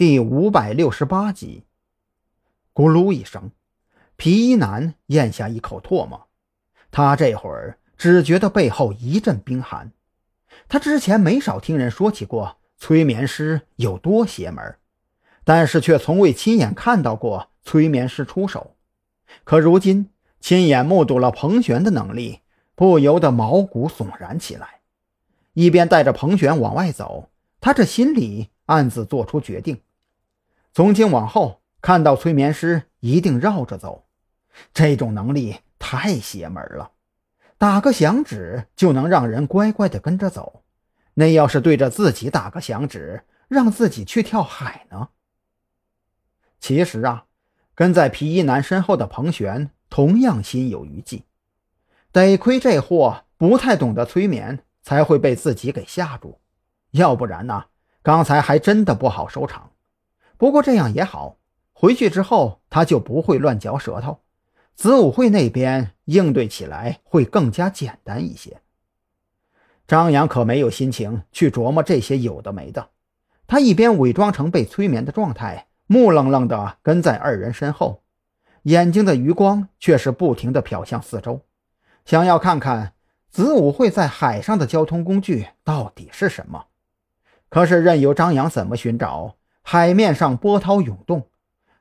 [0.00, 1.64] 第五百六十八集。
[2.72, 3.50] 咕噜一声，
[4.16, 6.26] 皮衣男咽下一口唾沫。
[6.90, 9.92] 他这会儿只觉得背后一阵冰寒。
[10.70, 14.74] 他之前没少听人说起过催眠师有多邪门，
[15.44, 18.76] 但是却从未亲眼看到过催眠师出手。
[19.44, 20.08] 可如今
[20.40, 22.40] 亲眼目睹了彭璇的能力，
[22.74, 24.80] 不由得毛骨悚然起来。
[25.52, 27.28] 一边带着彭璇往外走，
[27.60, 29.78] 他这心里暗自做出决定：
[30.72, 34.06] 从今往后，看到催眠师一定绕着走。
[34.72, 36.92] 这种能力太邪门了，
[37.58, 40.62] 打个响指就能让人乖乖的跟着走。
[41.14, 45.08] 那要是对着自己打个响指，让自己去跳海呢？
[46.58, 47.24] 其实啊，
[47.74, 51.24] 跟在皮衣男身后的彭璇同样心有余悸。
[52.12, 54.64] 得亏这货不太懂得催眠。
[54.82, 56.40] 才会被自己给吓住，
[56.92, 57.66] 要不然呢？
[58.02, 59.69] 刚才还真的不好收场。
[60.40, 61.36] 不过这样也好，
[61.74, 64.20] 回去之后他就不会乱嚼舌头，
[64.74, 68.62] 子午会那边应对起来会更加简单一些。
[69.86, 72.88] 张扬可没有心情去琢磨这些有的没的，
[73.46, 78.02] 他一边伪装成被催眠的状态，木愣愣地跟在二人身后，
[78.62, 81.42] 眼睛的余光却是不停地瞟向四周，
[82.06, 82.94] 想要看看。
[83.28, 86.64] 子午会在海上的交通工具到底是什么？
[87.50, 91.28] 可是任由张扬怎么寻找，海面上波涛涌动，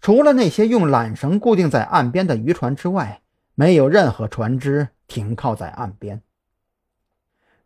[0.00, 3.22] 除了那些用缆绳固定在岸边的渔船之外，
[3.54, 6.22] 没有任何船只停靠在岸边。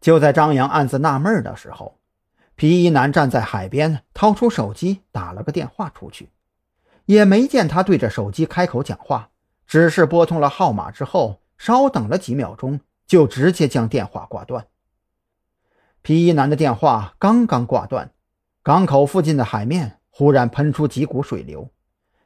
[0.00, 1.98] 就在张扬暗自纳闷的时候，
[2.54, 6.30] 皮衣男站在海边，掏出手机打了个电话出去，
[7.06, 9.30] 也没见他对着手机开口讲话，
[9.66, 12.80] 只是拨通了号码之后，稍等了几秒钟。
[13.08, 14.66] 就直接将电话挂断。
[16.02, 18.12] 皮衣男的电话刚刚挂断，
[18.62, 21.70] 港口附近的海面忽然喷出几股水流，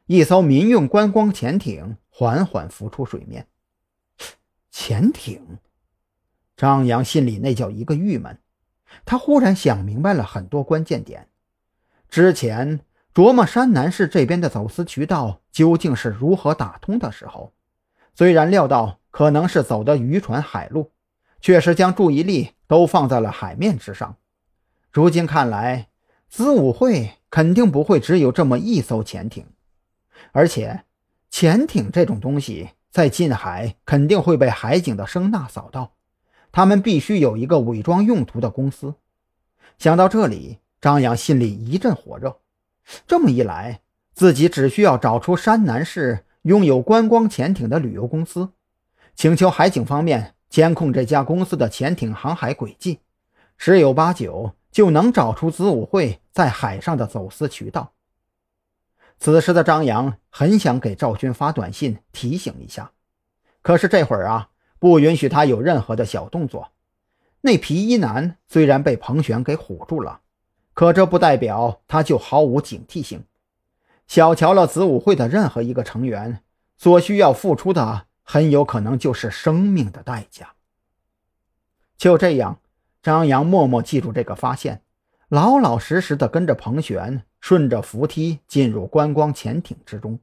[0.06, 3.46] 一艘民用观光潜艇缓缓浮出水面。
[4.70, 5.58] 潜艇，
[6.56, 8.38] 张扬心里那叫一个郁闷。
[9.04, 11.28] 他忽然想明白了很多关键点。
[12.08, 12.80] 之前
[13.12, 17.52] 琢磨山南市这边的走私渠道究竟是如何打通的时候，
[18.14, 19.00] 虽然料到。
[19.10, 20.90] 可能是走的渔船海路，
[21.42, 24.16] 却是将注意力都放在了海面之上。
[24.90, 25.90] 如今看来，
[26.30, 29.46] 子午会肯定不会只有这么一艘潜艇，
[30.32, 30.84] 而且
[31.30, 35.94] 潜艇这种东西在近海肯定会被海警的声纳扫到，
[36.52, 38.96] 他们必须有一个伪装用途的公司。
[39.78, 42.38] 想到这里，张扬心里一阵火热。
[43.06, 43.80] 这么一来，
[44.12, 48.50] 自己只需要找出山南市拥有观光潜艇的旅游公司。
[49.14, 52.98] 请求海警方面监控这家公司的潜艇航海轨迹，
[53.56, 57.92] 十有八九就能找出子午会在海上的走私渠道。
[59.20, 62.90] 此时的张扬很想给赵军发短信提醒一下，
[63.62, 64.48] 可是这会儿啊，
[64.80, 66.72] 不允许他有任何的小动作。
[67.42, 70.22] 那皮衣男虽然被彭璇给唬住了，
[70.74, 73.24] 可这不代表他就毫无警惕性。
[74.08, 76.42] 小瞧了子午会的任何一个成员，
[76.76, 78.06] 所需要付出的。
[78.24, 80.54] 很有可能就是生命的代价。
[81.98, 82.60] 就这样，
[83.02, 84.82] 张扬默默记住这个发现，
[85.28, 90.20] 老老实实的跟着彭璇，顺着扶梯进入观光潜艇之中。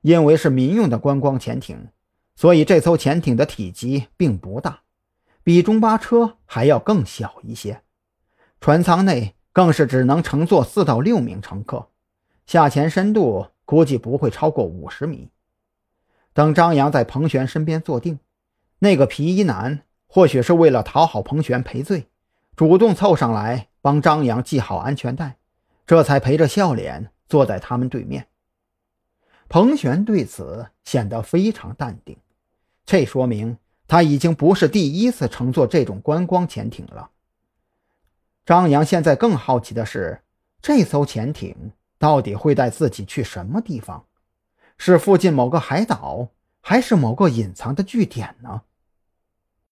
[0.00, 1.88] 因为是民用的观光潜艇，
[2.36, 4.80] 所以这艘潜艇的体积并不大，
[5.42, 7.82] 比中巴车还要更小一些。
[8.60, 11.88] 船舱内更是只能乘坐四到六名乘客，
[12.46, 15.28] 下潜深度估计不会超过五十米。
[16.32, 18.18] 等张扬在彭璇身边坐定，
[18.78, 19.82] 那个皮衣男
[20.14, 22.06] 或许是为了讨好彭璇赔罪，
[22.54, 25.38] 主动凑上来帮张扬系好安全带，
[25.88, 28.28] 这才陪着笑脸坐在他们对面。
[29.48, 32.16] 彭璇对此显得非常淡定，
[32.86, 33.58] 这说明
[33.88, 37.10] 他已经不是第一次乘坐这种观光潜艇了。
[38.46, 40.22] 张扬现在更好奇的是，
[40.62, 44.04] 这艘潜艇到底会带自己去什么地方？
[44.78, 46.28] 是附近某个海岛，
[46.60, 48.62] 还是某个隐藏的据点呢？